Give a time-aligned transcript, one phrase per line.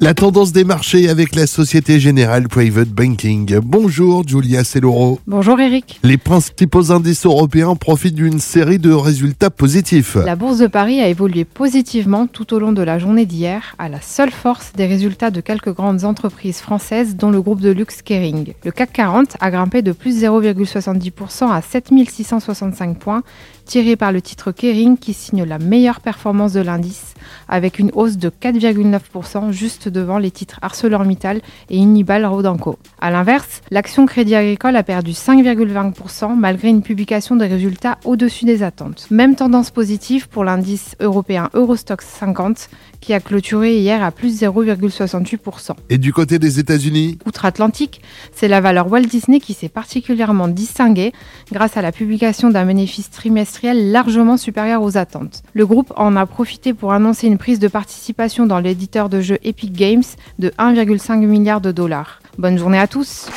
[0.00, 3.58] La tendance des marchés avec la Société Générale Private Banking.
[3.58, 5.18] Bonjour Julia Celloro.
[5.26, 5.98] Bonjour Eric.
[6.04, 10.14] Les principaux indices européens profitent d'une série de résultats positifs.
[10.14, 13.88] La bourse de Paris a évolué positivement tout au long de la journée d'hier, à
[13.88, 18.00] la seule force des résultats de quelques grandes entreprises françaises, dont le groupe de luxe
[18.00, 18.54] Kering.
[18.64, 23.24] Le CAC 40 a grimpé de plus 0,70% à 7665 points,
[23.64, 27.14] tiré par le titre Kering qui signe la meilleure performance de l'indice,
[27.48, 32.78] avec une hausse de 4,9% juste devant les titres ArcelorMittal et Unibal Rodanco.
[33.00, 38.62] A l'inverse, l'action Crédit Agricole a perdu 5,20% malgré une publication des résultats au-dessus des
[38.62, 39.06] attentes.
[39.10, 42.68] Même tendance positive pour l'indice européen Eurostox 50
[43.00, 45.72] qui a clôturé hier à plus 0,68%.
[45.88, 47.18] Et du côté des États-Unis?
[47.26, 48.00] Outre-Atlantique,
[48.32, 51.12] c'est la valeur Walt Disney qui s'est particulièrement distinguée
[51.52, 55.42] grâce à la publication d'un bénéfice trimestriel largement supérieur aux attentes.
[55.54, 59.72] Le groupe en a profité pour annoncer prise de participation dans l'éditeur de jeux Epic
[59.72, 60.02] Games
[60.38, 62.20] de 1,5 milliard de dollars.
[62.36, 63.28] Bonne journée à tous.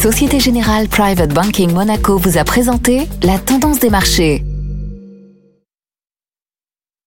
[0.00, 4.44] Société Générale Private Banking Monaco vous a présenté la tendance des marchés.